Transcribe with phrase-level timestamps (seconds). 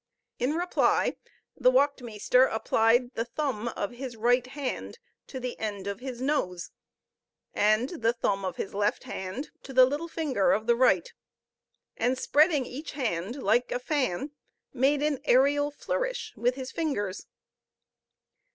[0.39, 1.15] In reply,
[1.55, 6.19] the wacht meester applied the thumb of his right hand to the end of his
[6.19, 6.71] nose,
[7.53, 11.13] and the thumb of the left hand to the little finger of the right,
[11.97, 14.31] and spreading each hand like a fan,
[14.73, 17.27] made an aerial flourish with his fingers.